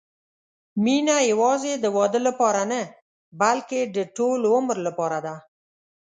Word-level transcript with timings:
مینه 0.83 1.17
یوازې 1.31 1.73
د 1.77 1.85
واده 1.97 2.19
لپاره 2.27 2.61
نه، 2.71 2.81
بلکې 3.41 3.79
د 3.95 3.97
ټول 4.15 4.39
عمر 4.53 4.77
لپاره 4.87 5.17
ده. 5.25 5.35